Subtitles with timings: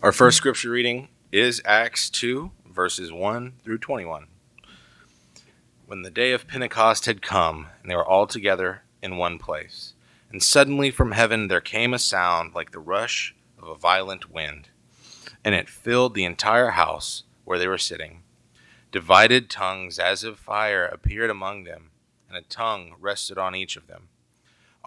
[0.00, 4.28] Our first scripture reading is Acts 2, verses 1 through 21.
[5.86, 9.94] When the day of Pentecost had come, and they were all together in one place,
[10.30, 14.68] and suddenly from heaven there came a sound like the rush of a violent wind,
[15.44, 18.22] and it filled the entire house where they were sitting.
[18.92, 21.90] Divided tongues as of fire appeared among them,
[22.28, 24.10] and a tongue rested on each of them.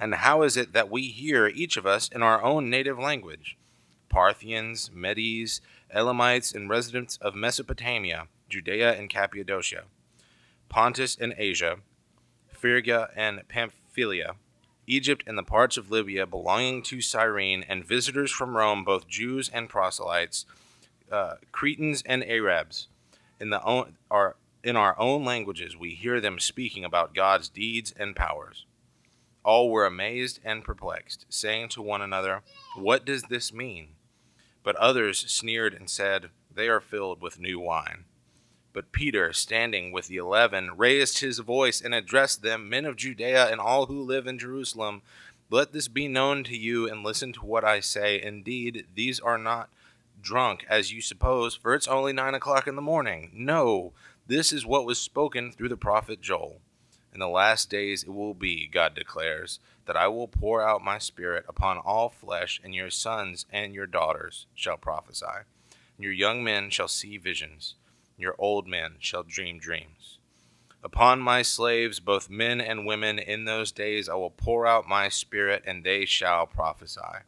[0.00, 3.56] And how is it that we hear each of us in our own native language?
[4.08, 9.84] Parthians, Medes, Elamites, and residents of Mesopotamia, Judea and Cappadocia,
[10.68, 11.78] Pontus and Asia,
[12.52, 14.34] Phrygia and Pamphylia,
[14.86, 19.50] Egypt and the parts of Libya belonging to Cyrene, and visitors from Rome, both Jews
[19.52, 20.46] and proselytes,
[21.12, 22.88] uh, Cretans and Arabs,
[23.38, 27.92] in the own, our, in our own languages we hear them speaking about God's deeds
[27.98, 28.64] and powers.
[29.48, 32.42] All were amazed and perplexed, saying to one another,
[32.76, 33.94] What does this mean?
[34.62, 38.04] But others sneered and said, They are filled with new wine.
[38.74, 43.50] But Peter, standing with the eleven, raised his voice and addressed them, Men of Judea
[43.50, 45.00] and all who live in Jerusalem,
[45.48, 48.20] let this be known to you, and listen to what I say.
[48.20, 49.70] Indeed, these are not
[50.20, 53.30] drunk, as you suppose, for it's only nine o'clock in the morning.
[53.32, 53.94] No,
[54.26, 56.60] this is what was spoken through the prophet Joel.
[57.18, 60.98] In the last days it will be, God declares, that I will pour out my
[60.98, 65.26] spirit upon all flesh, and your sons and your daughters shall prophesy.
[65.96, 67.74] And your young men shall see visions,
[68.16, 70.18] and your old men shall dream dreams.
[70.84, 75.08] Upon my slaves, both men and women, in those days I will pour out my
[75.08, 77.24] spirit, and they shall prophesy.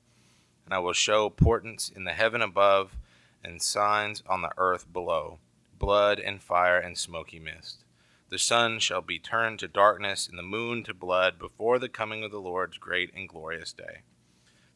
[0.66, 2.97] And I will show portents in the heaven above,
[3.43, 5.41] and signs on the earth below
[5.81, 7.82] blood and fire and smoky mist.
[8.30, 12.22] The sun shall be turned to darkness, and the moon to blood before the coming
[12.22, 14.02] of the Lord's great and glorious day.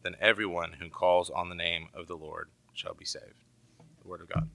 [0.02, 3.44] Then everyone who calls on the name of the Lord shall be saved.
[4.02, 4.48] The Word of God.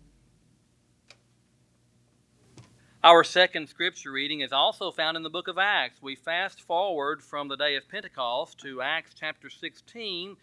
[3.01, 6.01] Our second scripture reading is also found in the book of Acts.
[6.01, 10.35] We fast forward from the day of Pentecost to Acts chapter 16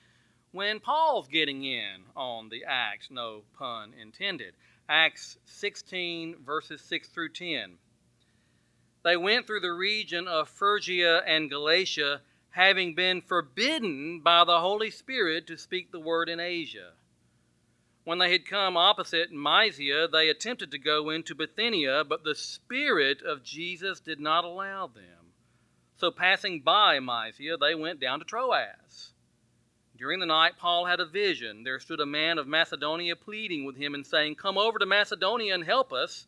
[0.52, 4.54] when Paul's getting in on the Acts, no pun intended.
[4.88, 7.76] Acts 16, verses 6 through 10.
[9.06, 14.90] They went through the region of Phrygia and Galatia, having been forbidden by the Holy
[14.90, 16.90] Spirit to speak the word in Asia.
[18.02, 23.22] When they had come opposite Mysia, they attempted to go into Bithynia, but the Spirit
[23.22, 25.30] of Jesus did not allow them.
[25.98, 29.12] So, passing by Mysia, they went down to Troas.
[29.96, 31.62] During the night, Paul had a vision.
[31.62, 35.54] There stood a man of Macedonia pleading with him and saying, Come over to Macedonia
[35.54, 36.26] and help us.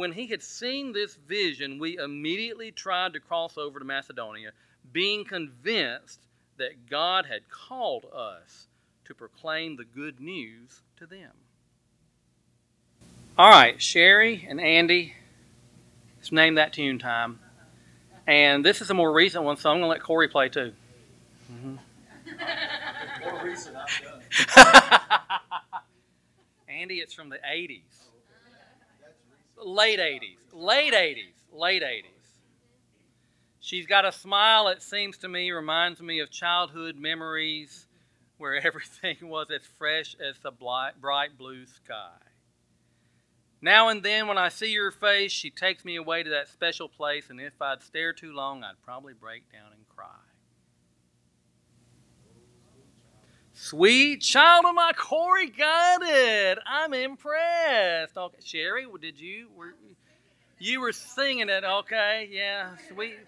[0.00, 4.52] When he had seen this vision, we immediately tried to cross over to Macedonia,
[4.94, 6.20] being convinced
[6.56, 8.68] that God had called us
[9.04, 11.32] to proclaim the good news to them.
[13.36, 15.12] All right, Sherry and Andy,
[16.16, 17.38] let's name that tune time.
[18.26, 20.72] And this is a more recent one, so I'm going to let Corey play too.
[21.52, 21.74] Mm-hmm.
[23.34, 23.86] more recent, I
[24.54, 25.42] thought.
[26.70, 27.99] Andy, it's from the 80s.
[29.64, 30.38] Late 80s.
[30.52, 31.32] Late 80s.
[31.52, 32.04] Late 80s.
[33.60, 37.86] She's got a smile that seems to me reminds me of childhood memories
[38.38, 42.16] where everything was as fresh as the bright blue sky.
[43.62, 46.88] Now and then, when I see your face, she takes me away to that special
[46.88, 49.79] place, and if I'd stare too long, I'd probably break down and
[53.62, 56.58] Sweet child of my Corey got it.
[56.66, 58.16] I'm impressed.
[58.16, 59.74] Okay, Sherry, did you were
[60.58, 61.62] you were singing it?
[61.62, 63.18] Okay, yeah, sweet.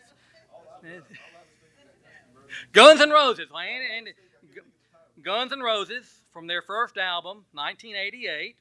[2.73, 4.09] Guns N' Roses, and
[5.23, 8.57] Guns N' Roses from their first album, 1988.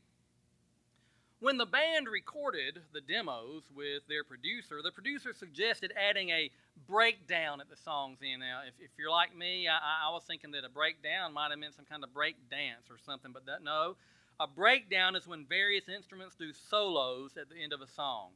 [1.40, 6.52] When the band recorded the demos with their producer, the producer suggested adding a
[6.92, 8.42] breakdown at the song's end.
[8.42, 11.60] Now, if, if you're like me, I, I was thinking that a breakdown might have
[11.60, 13.96] meant some kind of break dance or something, but that, no.
[14.40, 18.32] A breakdown is when various instruments do solos at the end of a song.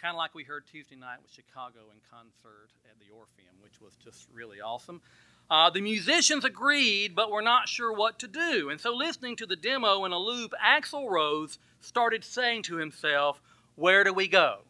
[0.00, 3.80] Kind of like we heard Tuesday night with Chicago in concert at the Orpheum, which
[3.80, 5.02] was just really awesome.
[5.50, 8.70] Uh, the musicians agreed, but were not sure what to do.
[8.70, 13.42] And so, listening to the demo in a loop, Axl Rose started saying to himself,
[13.76, 14.60] Where do we go?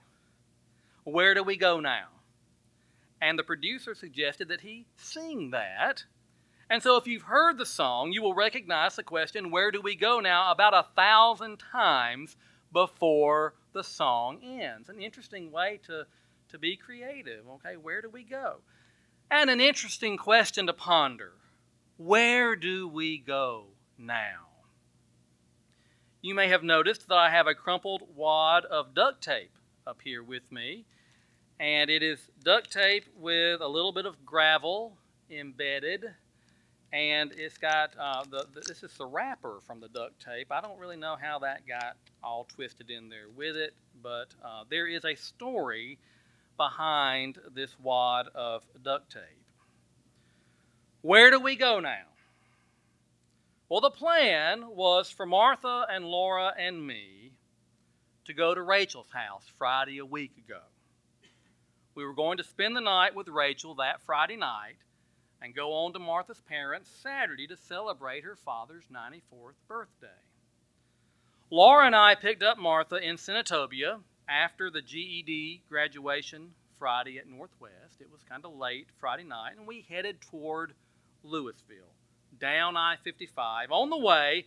[1.05, 2.07] Where do we go now?
[3.25, 6.05] And the producer suggested that he sing that.
[6.69, 9.95] And so, if you've heard the song, you will recognize the question, Where do we
[9.95, 10.53] go now?
[10.53, 12.37] about a thousand times
[12.71, 14.91] before the song ends.
[14.91, 16.07] An interesting way to,
[16.51, 17.49] to be creative.
[17.49, 18.57] Okay, where do we go?
[19.31, 21.33] And an interesting question to ponder
[21.97, 24.49] where do we go now?
[26.21, 29.57] You may have noticed that I have a crumpled wad of duct tape
[29.87, 30.85] up here with me,
[31.61, 34.97] and it is duct tape with a little bit of gravel
[35.31, 36.05] embedded.
[36.93, 40.53] And it's got uh, the, the, this is the wrapper from the duct tape.
[40.53, 44.63] I don't really know how that got all twisted in there with it, but uh,
[44.71, 45.99] there is a story
[46.57, 49.23] behind this wad of duct tape.
[51.03, 52.05] Where do we go now?
[53.69, 57.33] Well, the plan was for Martha and Laura and me
[58.27, 60.61] to go to Rachel's house Friday a week ago.
[61.95, 64.79] We were going to spend the night with Rachel that Friday night
[65.41, 70.09] and go on to Martha's parents Saturday to celebrate her father's 94th birthday.
[71.51, 76.51] Laura and I picked up Martha in Senatobia after the GED graduation
[76.81, 78.01] Friday at Northwest.
[78.01, 80.75] It was kind of late Friday night, and we headed toward
[81.23, 81.95] Louisville,
[82.41, 83.71] down I 55.
[83.71, 84.47] On the way,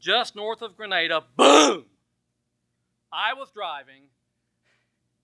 [0.00, 1.84] just north of Grenada, boom!
[3.12, 4.08] I was driving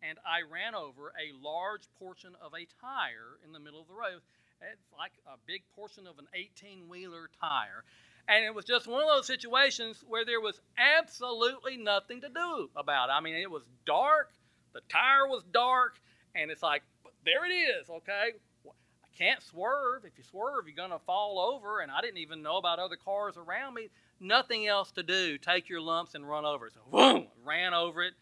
[0.08, 3.94] and I ran over a large portion of a tire in the middle of the
[3.94, 4.20] road.
[4.60, 7.84] It's like a big portion of an 18 wheeler tire.
[8.28, 12.70] And it was just one of those situations where there was absolutely nothing to do
[12.76, 13.12] about it.
[13.12, 14.32] I mean, it was dark,
[14.72, 15.96] the tire was dark,
[16.34, 16.82] and it's like,
[17.24, 18.32] there it is, okay?
[18.66, 20.04] I can't swerve.
[20.04, 22.96] If you swerve, you're going to fall over, and I didn't even know about other
[22.96, 23.88] cars around me.
[24.20, 25.36] Nothing else to do.
[25.38, 26.72] Take your lumps and run over it.
[26.74, 28.14] So, boom, ran over it,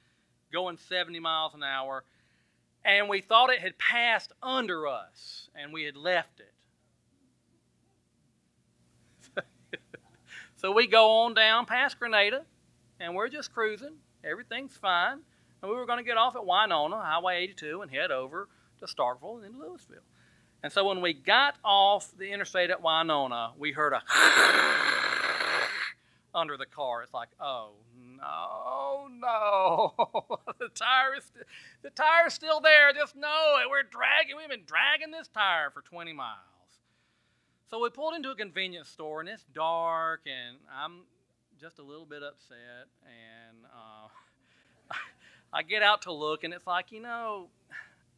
[0.52, 2.04] going 70 miles an hour,
[2.84, 6.52] and we thought it had passed under us, and we had left it.
[10.62, 12.44] So we go on down past Grenada,
[13.00, 13.96] and we're just cruising.
[14.22, 15.18] Everything's fine.
[15.60, 18.48] And we were going to get off at Winona, Highway 82, and head over
[18.78, 19.96] to Starkville and then to Louisville.
[20.62, 24.02] And so when we got off the interstate at Winona, we heard a
[26.32, 27.02] under the car.
[27.02, 27.72] It's like, oh
[28.22, 29.94] no, no,
[30.58, 31.30] the tire is
[31.82, 32.92] the tire's still there.
[32.92, 33.68] Just know it.
[33.68, 34.36] We're dragging.
[34.36, 36.38] We've been dragging this tire for 20 miles.
[37.68, 41.02] So we pulled into a convenience store, and it's dark, and I'm
[41.60, 42.86] just a little bit upset.
[43.02, 44.94] And uh,
[45.52, 47.48] I get out to look, and it's like, you know,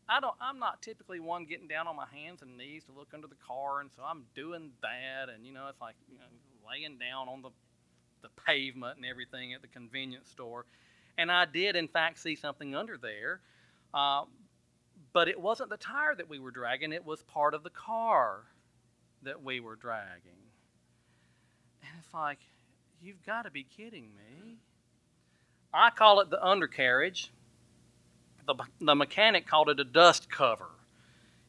[0.08, 0.34] I don't.
[0.40, 3.40] I'm not typically one getting down on my hands and knees to look under the
[3.46, 5.32] car, and so I'm doing that.
[5.32, 6.24] And you know, it's like you know,
[6.68, 7.50] laying down on the
[8.24, 10.64] the pavement and everything at the convenience store.
[11.16, 13.40] And I did, in fact, see something under there.
[13.92, 14.24] Uh,
[15.12, 18.40] but it wasn't the tire that we were dragging, it was part of the car
[19.22, 20.32] that we were dragging.
[21.82, 22.38] And it's like,
[23.00, 24.56] you've got to be kidding me.
[25.72, 27.30] I call it the undercarriage.
[28.46, 30.70] The, the mechanic called it a dust cover.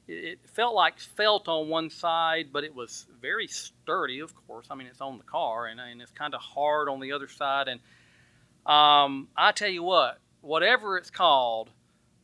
[0.07, 4.68] It, felt like felt on one side, but it was very sturdy, of course.
[4.69, 7.28] I mean, it's on the car, and, and it's kind of hard on the other
[7.28, 7.68] side.
[7.68, 7.80] And
[8.66, 11.71] um, I tell you what, whatever it's called,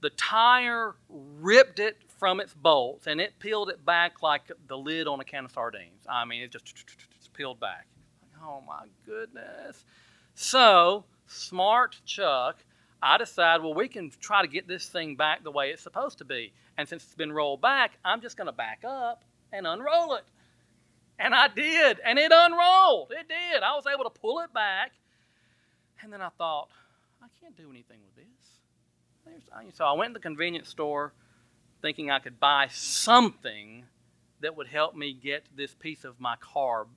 [0.01, 5.07] the tire ripped it from its bolts and it peeled it back like the lid
[5.07, 6.05] on a can of sardines.
[6.07, 6.65] I mean, it just
[7.33, 7.88] peeled back.
[8.43, 9.83] Oh my goodness.
[10.35, 12.63] So, smart Chuck,
[13.01, 16.20] I decide, well, we can try to get this thing back the way it's supposed
[16.20, 16.53] to be.
[16.77, 20.24] And since it's been rolled back, I'm just going to back up and unroll it.
[21.17, 23.12] And I did, and it unrolled.
[23.12, 23.63] It did.
[23.63, 24.91] I was able to pull it back.
[26.01, 26.70] And then I thought,
[27.22, 28.25] I can't do anything with this.
[29.75, 31.13] So I went to the convenience store
[31.81, 33.86] thinking I could buy something
[34.41, 36.88] that would help me get this piece of my car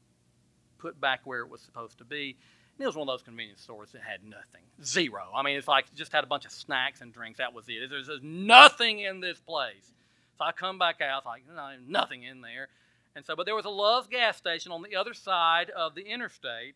[0.78, 2.36] put back where it was supposed to be.
[2.76, 5.22] And it was one of those convenience stores that had nothing, zero.
[5.34, 7.38] I mean, it's like just had a bunch of snacks and drinks.
[7.38, 7.88] That was it.
[7.88, 9.92] There's, there's nothing in this place.
[10.38, 12.68] So I come back out, like no, nothing in there.
[13.14, 16.02] And so, but there was a Love's gas station on the other side of the
[16.02, 16.74] interstate,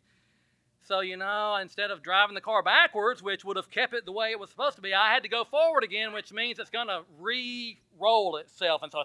[0.89, 4.13] so, you know, instead of driving the car backwards, which would have kept it the
[4.13, 6.71] way it was supposed to be, I had to go forward again, which means it's
[6.71, 8.83] going to re roll itself.
[8.83, 9.03] And so,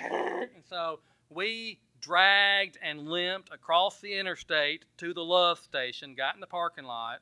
[0.00, 6.40] and so we dragged and limped across the interstate to the Love station, got in
[6.40, 7.18] the parking lot,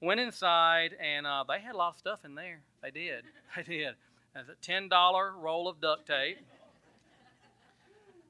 [0.00, 2.60] went inside, and uh, they had a lot of stuff in there.
[2.82, 3.24] They did.
[3.56, 3.94] They did.
[4.32, 6.38] There's a $10 roll of duct tape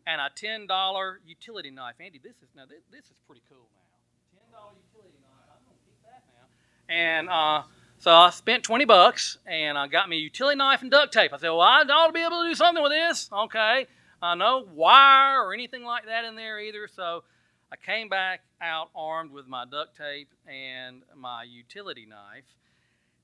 [0.06, 1.94] and a ten dollar utility knife.
[2.00, 4.40] Andy, this is now this, this is pretty cool now.
[4.40, 5.46] Ten dollar utility knife.
[5.52, 6.94] I'm gonna keep that now.
[6.94, 7.62] And uh,
[7.98, 11.32] so I spent twenty bucks, and I got me a utility knife and duct tape.
[11.32, 13.28] I said, well, I ought to be able to do something with this.
[13.32, 13.86] Okay,
[14.22, 16.88] uh, no wire or anything like that in there either.
[16.88, 17.24] So
[17.72, 22.44] I came back out armed with my duct tape and my utility knife,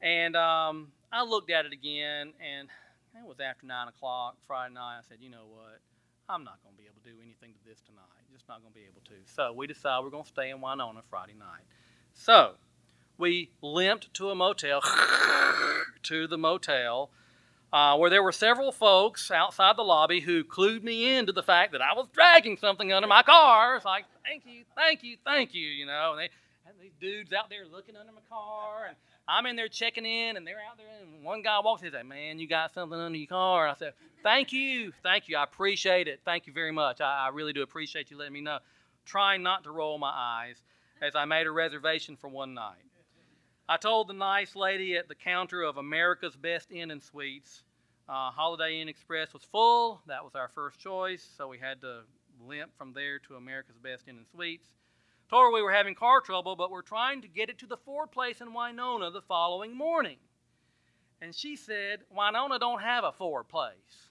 [0.00, 2.68] and um, I looked at it again, and
[3.14, 4.98] it was after nine o'clock Friday night.
[4.98, 5.80] I said, you know what?
[6.28, 8.02] I'm not going to be able to do anything to this tonight.
[8.32, 9.14] Just not going to be able to.
[9.32, 11.62] So we decided we're going to stay in Winona Friday night.
[12.12, 12.54] So
[13.16, 14.82] we limped to a motel,
[16.02, 17.10] to the motel,
[17.72, 21.72] uh, where there were several folks outside the lobby who clued me into the fact
[21.72, 23.76] that I was dragging something under my car.
[23.76, 26.12] It's like, thank you, thank you, thank you, you know.
[26.12, 26.30] And they
[26.64, 28.96] had these dudes out there looking under my car, and
[29.28, 31.94] I'm in there checking in, and they're out there, and one guy walks in and
[31.94, 33.66] says, man, you got something under your car.
[33.66, 33.92] And I said,
[34.22, 36.20] thank you, thank you, I appreciate it.
[36.24, 37.00] Thank you very much.
[37.00, 38.58] I, I really do appreciate you letting me know.
[39.04, 40.56] Trying not to roll my eyes
[41.02, 42.76] as I made a reservation for one night.
[43.68, 47.64] I told the nice lady at the counter of America's Best Inn and Suites,
[48.08, 50.00] uh, Holiday Inn Express was full.
[50.06, 52.02] That was our first choice, so we had to
[52.46, 54.68] limp from there to America's Best Inn and Suites.
[55.28, 57.76] Told her we were having car trouble, but we're trying to get it to the
[57.76, 60.18] Ford place in Winona the following morning.
[61.20, 64.10] And she said, Winona don't have a Ford place.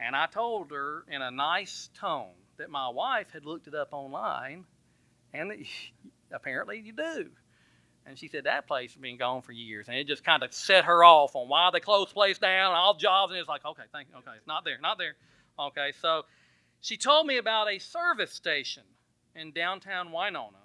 [0.00, 3.90] And I told her in a nice tone that my wife had looked it up
[3.92, 4.64] online
[5.32, 5.58] and that
[6.32, 7.30] apparently you do.
[8.06, 10.54] And she said that place has been gone for years, and it just kind of
[10.54, 13.32] set her off on why they closed the place down and all jobs.
[13.32, 14.16] And it's like, okay, thank you.
[14.16, 15.14] Okay, it's not there, not there.
[15.58, 16.22] Okay, so
[16.80, 18.84] she told me about a service station
[19.34, 20.64] in downtown Winona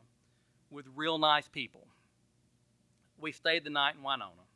[0.71, 1.87] with real nice people.
[3.19, 4.47] We stayed the night in Winona.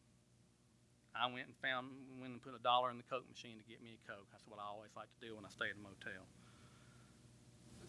[1.16, 1.88] I went and found,
[2.22, 4.28] went and put a dollar in the Coke machine to get me a Coke.
[4.32, 6.24] That's what I always like to do when I stay at a motel.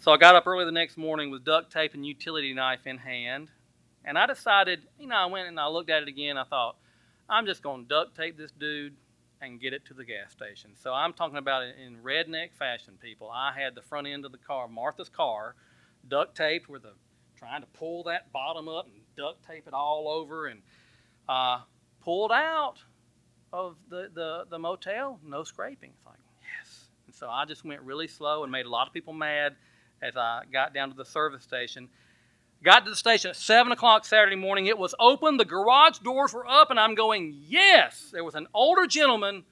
[0.01, 2.99] So I got up early the next morning with duct tape and utility knife in
[2.99, 3.51] hand,
[4.05, 6.39] and I decided, you know, I went and I looked at it again.
[6.39, 6.77] I thought,
[7.29, 8.95] I'm just going to duct tape this dude
[9.41, 10.71] and get it to the gas station.
[10.81, 13.29] So I'm talking about it in redneck fashion, people.
[13.29, 15.57] I had the front end of the car, Martha's car,
[16.07, 16.93] duct taped with a
[17.37, 20.63] trying to pull that bottom up and duct tape it all over and
[21.29, 21.59] uh,
[22.05, 22.77] pulled out
[23.53, 25.91] of the, the, the motel, no scraping.
[25.97, 26.19] It's like,
[26.57, 26.85] yes.
[27.07, 29.57] And so I just went really slow and made a lot of people mad
[30.03, 31.89] as I got down to the service station.
[32.63, 34.67] Got to the station at 7 o'clock Saturday morning.
[34.67, 38.11] It was open, the garage doors were up, and I'm going, yes!
[38.13, 39.45] There was an older gentleman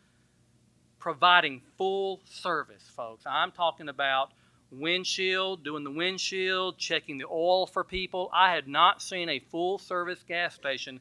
[0.99, 3.25] providing full service, folks.
[3.27, 4.33] I'm talking about
[4.73, 8.29] windshield, doing the windshield, checking the oil for people.
[8.35, 10.99] I had not seen a full service gas station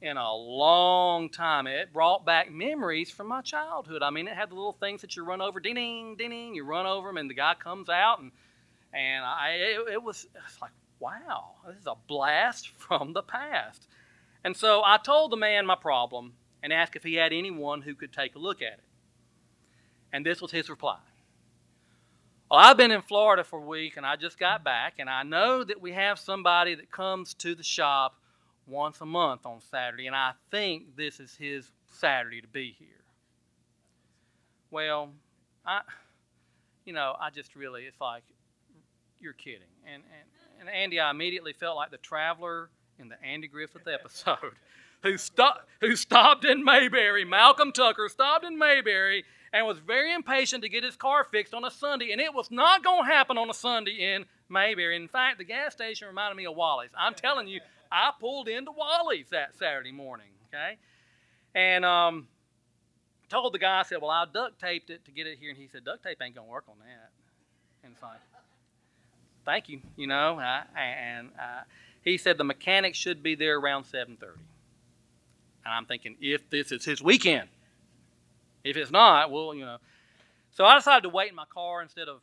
[0.00, 1.66] in a long time.
[1.66, 4.02] It brought back memories from my childhood.
[4.02, 6.64] I mean, it had the little things that you run over, ding, ding, ding, you
[6.64, 8.30] run over them, and the guy comes out, and
[8.92, 13.86] and I it, it was it's like, wow, this is a blast from the past.
[14.44, 17.94] And so I told the man my problem and asked if he had anyone who
[17.94, 18.84] could take a look at it.
[20.12, 20.98] And this was his reply.
[22.50, 25.22] Well, I've been in Florida for a week and I just got back, and I
[25.22, 28.14] know that we have somebody that comes to the shop
[28.66, 32.88] once a month on Saturday, and I think this is his Saturday to be here.
[34.70, 35.10] Well,
[35.64, 35.80] I,
[36.84, 38.22] you know, I just really, it's like,
[39.20, 39.68] you're kidding.
[39.86, 44.54] And, and, and Andy, I immediately felt like the traveler in the Andy Griffith episode
[45.02, 47.24] who, sto- who stopped in Mayberry.
[47.24, 51.64] Malcolm Tucker stopped in Mayberry and was very impatient to get his car fixed on
[51.64, 54.96] a Sunday, and it was not going to happen on a Sunday in Mayberry.
[54.96, 56.90] In fact, the gas station reminded me of Wally's.
[56.96, 57.60] I'm telling you,
[57.90, 60.76] I pulled into Wally's that Saturday morning, okay?
[61.54, 62.28] And um,
[63.28, 65.50] told the guy, I said, Well, I duct taped it to get it here.
[65.50, 67.10] And he said, Duct tape ain't going to work on that.
[67.84, 68.18] And it's like,
[69.48, 70.38] Thank you, you know.
[70.76, 71.62] And uh,
[72.02, 74.18] he said the mechanic should be there around 7.30.
[74.20, 74.38] And
[75.64, 77.48] I'm thinking, if this is his weekend.
[78.62, 79.78] If it's not, well, you know.
[80.50, 82.20] So I decided to wait in my car instead of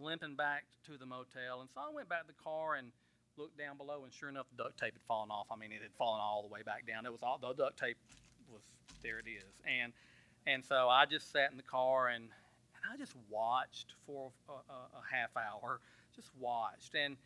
[0.00, 1.60] limping back to the motel.
[1.60, 2.88] And so I went back to the car and
[3.36, 5.48] looked down below, and sure enough, the duct tape had fallen off.
[5.50, 7.04] I mean, it had fallen all the way back down.
[7.04, 7.98] It was all the duct tape
[8.50, 8.62] was
[9.02, 9.18] there.
[9.18, 9.92] It is, and
[10.46, 14.52] and so I just sat in the car and and I just watched for a,
[14.52, 15.80] a, a half hour.
[16.14, 17.16] Just watched, and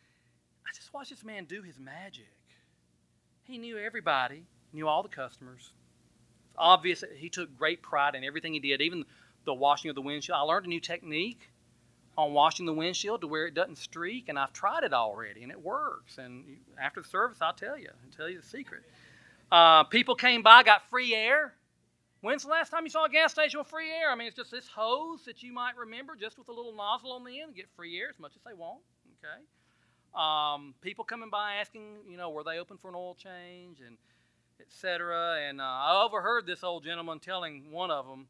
[0.65, 2.25] I just watched this man do his magic.
[3.43, 5.71] He knew everybody, knew all the customers.
[6.49, 9.03] It's obvious that he took great pride in everything he did, even
[9.45, 10.37] the washing of the windshield.
[10.37, 11.49] I learned a new technique
[12.17, 15.51] on washing the windshield to where it doesn't streak, and I've tried it already, and
[15.51, 16.17] it works.
[16.17, 18.83] And after the service, I'll tell you, I'll tell you the secret.
[19.51, 21.53] Uh, people came by, got free air
[22.27, 24.11] When's the last time you saw a gas station with free air?
[24.11, 27.13] I mean, it's just this hose that you might remember, just with a little nozzle
[27.13, 28.81] on the end, get free air as much as they want.
[29.23, 29.39] Okay.
[30.13, 33.95] Um, people coming by asking, you know, were they open for an oil change and
[34.59, 35.37] etc.
[35.47, 38.27] And uh, I overheard this old gentleman telling one of them,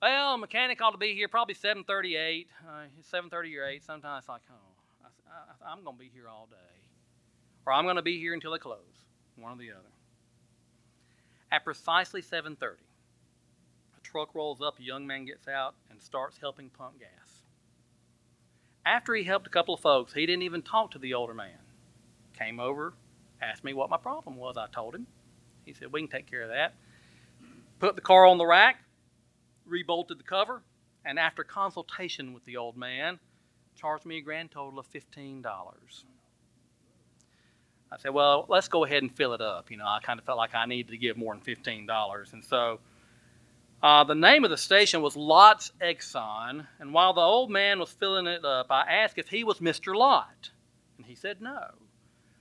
[0.00, 4.42] "Well, a mechanic ought to be here probably 7:38, uh, 7:30 or 8." Sometimes like,
[4.52, 6.78] "Oh, I, I, I'm going to be here all day,
[7.66, 8.78] or I'm going to be here until they close."
[9.34, 9.90] One or the other.
[11.50, 12.91] At precisely 7:30, a
[14.12, 14.78] truck rolls up.
[14.78, 17.42] A young man gets out and starts helping pump gas.
[18.84, 21.58] After he helped a couple of folks, he didn't even talk to the older man.
[22.38, 22.92] Came over,
[23.40, 24.56] asked me what my problem was.
[24.56, 25.06] I told him.
[25.64, 26.74] He said, We can take care of that.
[27.78, 28.82] Put the car on the rack,
[29.68, 30.62] rebolted the cover,
[31.04, 33.18] and after consultation with the old man,
[33.76, 35.44] charged me a grand total of $15.
[37.90, 39.70] I said, Well, let's go ahead and fill it up.
[39.70, 42.32] You know, I kind of felt like I needed to give more than $15.
[42.32, 42.80] And so
[43.82, 47.90] uh, the name of the station was Lott's Exxon, and while the old man was
[47.90, 49.94] filling it up, I asked if he was Mr.
[49.96, 50.50] Lott,
[50.96, 51.66] and he said no.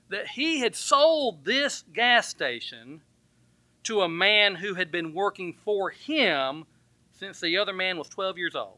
[0.10, 3.02] That he had sold this gas station
[3.84, 6.66] to a man who had been working for him
[7.18, 8.78] since the other man was 12 years old,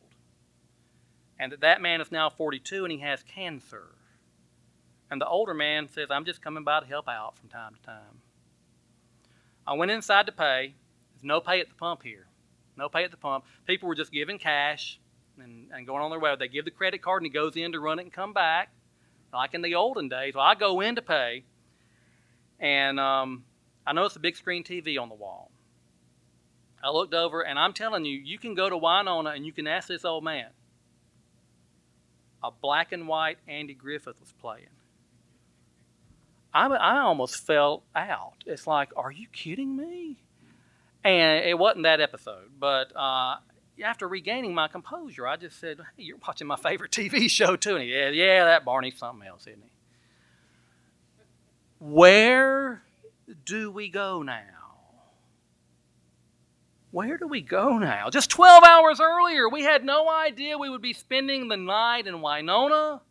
[1.38, 3.96] and that that man is now 42 and he has cancer.
[5.12, 7.82] And the older man says, I'm just coming by to help out from time to
[7.82, 8.22] time.
[9.67, 10.75] I went inside to pay.
[11.13, 12.27] There's no pay at the pump here.
[12.77, 13.46] No pay at the pump.
[13.65, 15.00] People were just giving cash
[15.42, 16.36] and, and going on their way.
[16.38, 18.70] They give the credit card and he goes in to run it and come back,
[19.32, 20.34] like in the olden days.
[20.36, 21.44] Well, I go in to pay,
[22.60, 23.44] and um,
[23.86, 25.51] I noticed a big screen TV on the wall.
[26.84, 29.68] I looked over, and I'm telling you, you can go to Winona and you can
[29.68, 30.48] ask this old man.
[32.44, 34.68] A black and white Andy Griffith was playing.
[36.53, 38.44] I, I almost fell out.
[38.46, 40.18] It's like, are you kidding me?
[41.03, 43.36] And it wasn't that episode, but uh,
[43.83, 47.75] after regaining my composure, I just said, hey, You're watching my favorite TV show, too.
[47.75, 49.69] And he said, Yeah, that Barney's something else, isn't he?
[51.79, 52.83] Where
[53.45, 54.39] do we go now?
[56.92, 58.09] Where do we go now?
[58.09, 62.22] Just 12 hours earlier, we had no idea we would be spending the night in
[62.22, 63.01] Winona,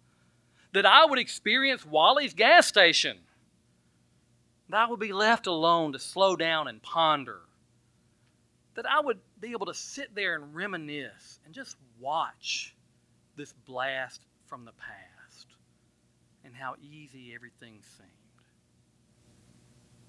[0.72, 3.18] that I would experience Wally's gas station,
[4.70, 7.40] that I would be left alone to slow down and ponder
[8.74, 12.74] that I would be able to sit there and reminisce and just watch
[13.36, 15.46] this blast from the past
[16.44, 18.08] and how easy everything seemed.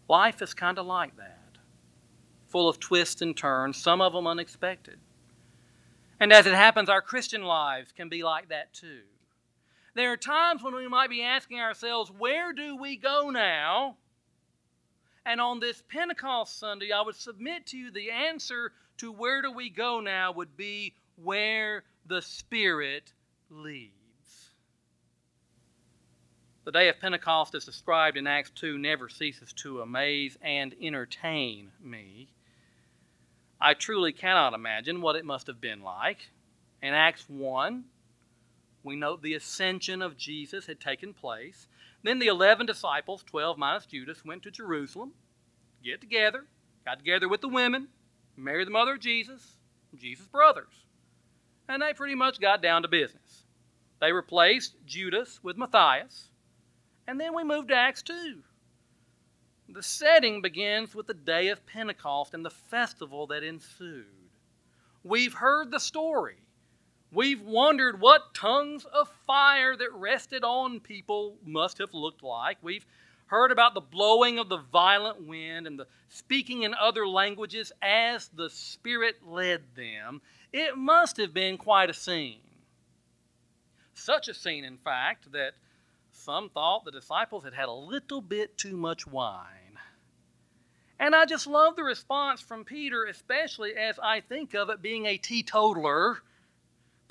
[0.10, 1.58] Life is kind of like that,
[2.50, 5.00] full of twists and turns, some of them unexpected.
[6.20, 9.02] And as it happens, our Christian lives can be like that too.
[9.96, 13.98] There are times when we might be asking ourselves, where do we go now?
[15.26, 19.52] And on this Pentecost Sunday, I would submit to you the answer to where do
[19.52, 23.14] we go now would be where the Spirit
[23.50, 23.94] leads.
[26.66, 31.72] The day of Pentecost, as described in Acts 2, never ceases to amaze and entertain
[31.82, 32.30] me.
[33.60, 36.30] I truly cannot imagine what it must have been like.
[36.82, 37.86] In Acts 1,
[38.84, 41.68] we note the ascension of Jesus had taken place.
[42.04, 45.14] Then the 11 disciples, 12 minus Judas, went to Jerusalem,
[45.84, 46.46] get together,
[46.86, 47.88] got together with the women,
[48.36, 49.56] Mary, the mother of Jesus,
[49.96, 50.86] Jesus' brothers.
[51.70, 53.46] And they pretty much got down to business.
[54.02, 56.30] They replaced Judas with Matthias.
[57.08, 58.44] And then we moved to Acts 2.
[59.70, 64.06] The setting begins with the day of Pentecost and the festival that ensued.
[65.04, 66.43] We've heard the story.
[67.14, 72.58] We've wondered what tongues of fire that rested on people must have looked like.
[72.64, 72.86] We've
[73.28, 78.30] heard about the blowing of the violent wind and the speaking in other languages as
[78.30, 80.22] the Spirit led them.
[80.52, 82.40] It must have been quite a scene.
[83.94, 85.54] Such a scene, in fact, that
[86.12, 89.78] some thought the disciples had had a little bit too much wine.
[91.00, 95.06] And I just love the response from Peter, especially as I think of it being
[95.06, 96.24] a teetotaler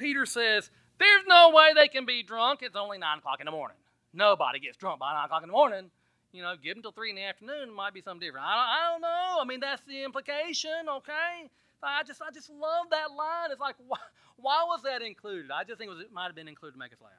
[0.03, 2.61] Peter says, There's no way they can be drunk.
[2.63, 3.77] It's only 9 o'clock in the morning.
[4.13, 5.91] Nobody gets drunk by 9 o'clock in the morning.
[6.33, 7.69] You know, give them till 3 in the afternoon.
[7.69, 8.45] It might be something different.
[8.45, 9.39] I don't, I don't know.
[9.41, 11.49] I mean, that's the implication, okay?
[11.85, 13.51] I just, I just love that line.
[13.51, 13.99] It's like, why,
[14.37, 15.51] why was that included?
[15.53, 17.13] I just think it, was, it might have been included to make us laugh.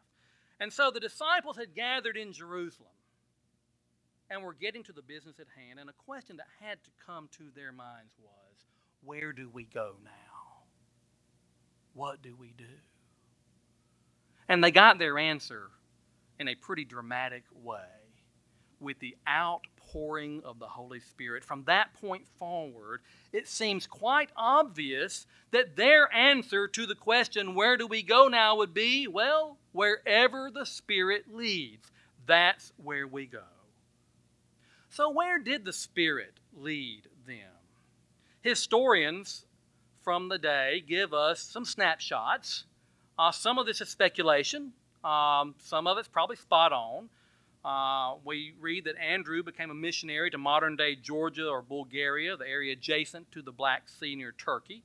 [0.59, 2.95] And so the disciples had gathered in Jerusalem
[4.29, 5.79] and were getting to the business at hand.
[5.79, 8.65] And a question that had to come to their minds was,
[9.03, 10.32] where do we go now?
[11.93, 12.65] What do we do?
[14.47, 15.69] And they got their answer
[16.39, 17.79] in a pretty dramatic way
[18.79, 21.43] with the outpouring of the Holy Spirit.
[21.45, 23.01] From that point forward,
[23.31, 28.57] it seems quite obvious that their answer to the question, Where do we go now?
[28.57, 31.91] would be, Well, wherever the Spirit leads,
[32.25, 33.43] that's where we go.
[34.89, 37.49] So, where did the Spirit lead them?
[38.41, 39.45] Historians
[40.03, 42.65] from the day give us some snapshots.
[43.17, 47.09] Uh, some of this is speculation, um, some of it's probably spot on.
[47.63, 52.47] Uh, we read that Andrew became a missionary to modern day Georgia or Bulgaria, the
[52.47, 54.83] area adjacent to the Black Sea near Turkey.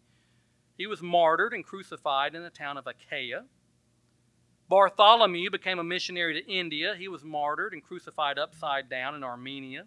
[0.77, 3.45] He was martyred and crucified in the town of Achaia.
[4.69, 6.95] Bartholomew became a missionary to India.
[6.97, 9.87] He was martyred and crucified upside down in Armenia.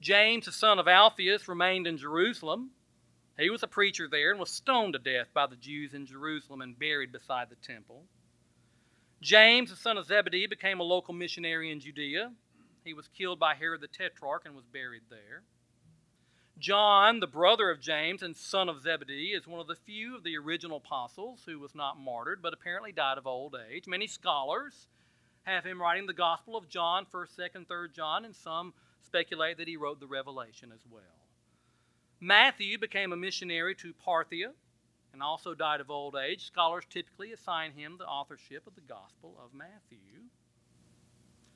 [0.00, 2.70] James, the son of Alphaeus, remained in Jerusalem.
[3.38, 6.62] He was a preacher there and was stoned to death by the Jews in Jerusalem
[6.62, 8.04] and buried beside the temple.
[9.20, 12.32] James, the son of Zebedee, became a local missionary in Judea.
[12.84, 15.42] He was killed by Herod the Tetrarch and was buried there.
[16.58, 20.24] John, the brother of James and son of Zebedee, is one of the few of
[20.24, 23.86] the original apostles who was not martyred but apparently died of old age.
[23.86, 24.88] Many scholars
[25.42, 28.72] have him writing the Gospel of John, 1st, 2nd, 3rd John, and some
[29.02, 31.15] speculate that he wrote the Revelation as well.
[32.20, 34.52] Matthew became a missionary to Parthia
[35.12, 36.46] and also died of old age.
[36.46, 40.24] Scholars typically assign him the authorship of the Gospel of Matthew.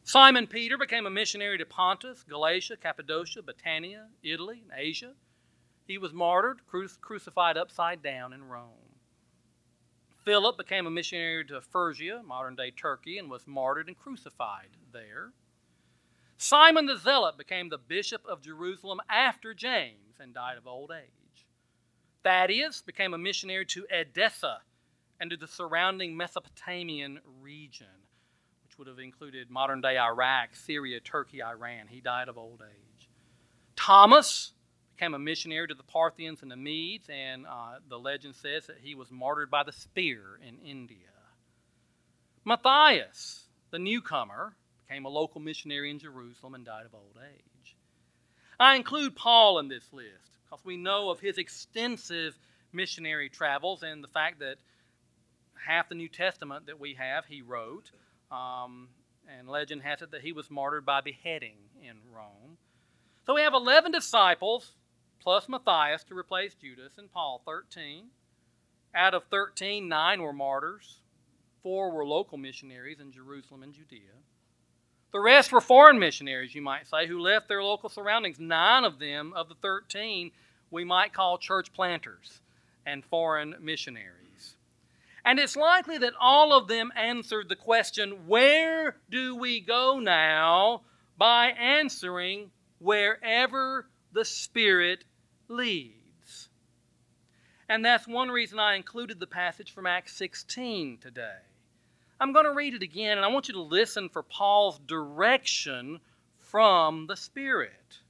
[0.02, 5.14] Simon Peter became a missionary to Pontus, Galatia, Cappadocia, Bithynia, Italy, and Asia.
[5.86, 8.96] He was martyred, crucified upside down in Rome.
[10.24, 15.32] Philip became a missionary to Phrygia, modern day Turkey, and was martyred and crucified there.
[16.36, 21.46] Simon the Zealot became the bishop of Jerusalem after James and died of old age.
[22.22, 24.58] Thaddeus became a missionary to Edessa
[25.18, 27.86] and to the surrounding Mesopotamian region,
[28.62, 31.86] which would have included modern day Iraq, Syria, Turkey, Iran.
[31.88, 33.08] He died of old age.
[33.76, 34.52] Thomas
[34.94, 38.78] became a missionary to the Parthians and the Medes, and uh, the legend says that
[38.82, 40.98] he was martyred by the spear in India.
[42.44, 44.56] Matthias, the newcomer,
[44.86, 47.76] became a local missionary in Jerusalem, and died of old age.
[48.60, 52.38] I include Paul in this list because we know of his extensive
[52.72, 54.56] missionary travels and the fact that
[55.66, 57.90] half the New Testament that we have he wrote.
[58.30, 58.88] Um,
[59.38, 62.58] and legend has it that he was martyred by beheading in Rome.
[63.24, 64.72] So we have 11 disciples
[65.20, 68.06] plus Matthias to replace Judas and Paul, 13.
[68.94, 71.00] Out of 13, nine were martyrs,
[71.62, 74.18] four were local missionaries in Jerusalem and Judea.
[75.12, 78.38] The rest were foreign missionaries, you might say, who left their local surroundings.
[78.38, 80.30] Nine of them, of the 13,
[80.70, 82.40] we might call church planters
[82.86, 84.54] and foreign missionaries.
[85.24, 90.82] And it's likely that all of them answered the question, Where do we go now?
[91.18, 95.04] by answering, Wherever the Spirit
[95.48, 96.48] leads.
[97.68, 101.49] And that's one reason I included the passage from Acts 16 today.
[102.20, 106.00] I'm going to read it again, and I want you to listen for Paul's direction
[106.36, 108.00] from the Spirit.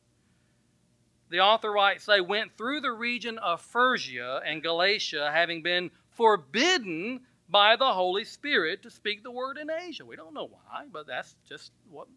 [1.29, 7.21] The author writes, They went through the region of Phrygia and Galatia, having been forbidden
[7.49, 10.05] by the Holy Spirit to speak the word in Asia.
[10.05, 12.09] We don't know why, but that's just what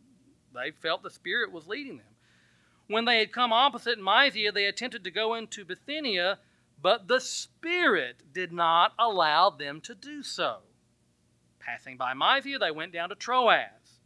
[0.51, 2.07] they felt the Spirit was leading them.
[2.87, 6.39] When they had come opposite Mysia, they attempted to go into Bithynia,
[6.81, 10.61] but the Spirit did not allow them to do so.
[11.65, 13.99] Passing by Mysia, they went down to Troas.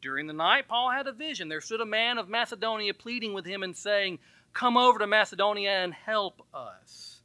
[0.00, 1.48] During the night, Paul had a vision.
[1.48, 4.18] There stood a man of Macedonia pleading with him and saying,
[4.52, 7.20] Come over to Macedonia and help us.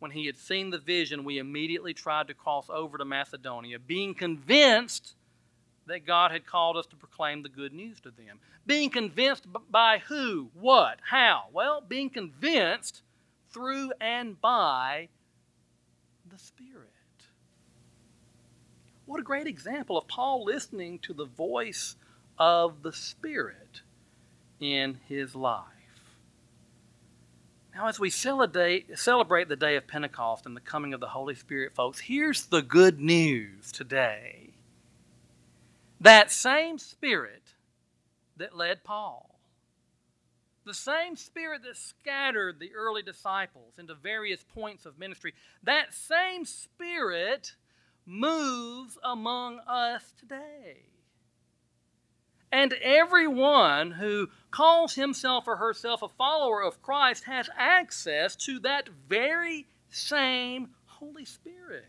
[0.00, 4.14] When he had seen the vision, we immediately tried to cross over to Macedonia, being
[4.14, 5.14] convinced
[5.86, 8.40] that God had called us to proclaim the good news to them.
[8.66, 11.44] Being convinced by who, what, how?
[11.52, 13.02] Well, being convinced
[13.50, 15.08] through and by
[16.30, 16.91] the Spirit.
[19.12, 21.96] What a great example of Paul listening to the voice
[22.38, 23.82] of the Spirit
[24.58, 25.66] in his life.
[27.74, 31.74] Now, as we celebrate, the day of Pentecost and the coming of the Holy Spirit,
[31.74, 34.54] folks, here's the good news today.
[36.00, 37.52] That same Spirit
[38.38, 39.38] that led Paul,
[40.64, 46.46] the same Spirit that scattered the early disciples into various points of ministry, that same
[46.46, 47.56] Spirit
[48.06, 50.84] moves among us today.
[52.50, 58.90] And everyone who calls himself or herself a follower of Christ has access to that
[59.08, 61.86] very same Holy Spirit.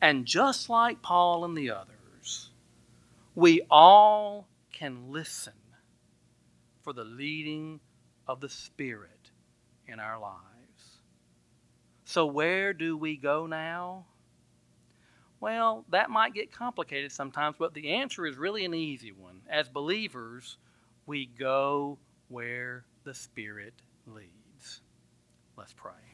[0.00, 2.50] And just like Paul and the others,
[3.34, 5.52] we all can listen
[6.82, 7.80] for the leading
[8.26, 9.30] of the Spirit
[9.86, 10.38] in our lives.
[12.04, 14.06] So, where do we go now?
[15.40, 19.40] Well, that might get complicated sometimes, but the answer is really an easy one.
[19.48, 20.58] As believers,
[21.06, 21.98] we go
[22.28, 23.74] where the Spirit
[24.06, 24.80] leads.
[25.56, 26.07] Let's pray.